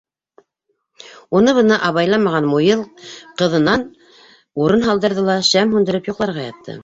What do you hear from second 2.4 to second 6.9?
Муйыл ҡыҙынан урын һалдырҙы ла, шәм һүндереп, йоҡларға ятты.